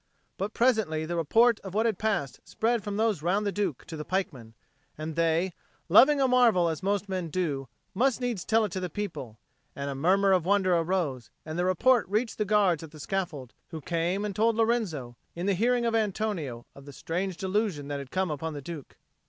[0.37, 3.95] But presently the report of what had passed spread from those round the Duke to
[3.95, 4.55] the pikemen,
[4.97, 5.53] and they,
[5.89, 9.37] loving a marvel as most men do, must needs tell it to the people,
[9.75, 13.53] and a murmur of wonder arose, and the report reached the guards at the scaffold,
[13.67, 17.99] who came and told Lorenzo, in the hearing of Antonio, of the strange delusion that
[17.99, 18.95] had come upon the Duke.